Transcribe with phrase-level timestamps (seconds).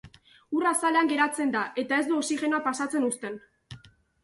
[0.59, 3.39] Ur azalean geratzen da, eta ez du oxigenoa pasatzen uzten.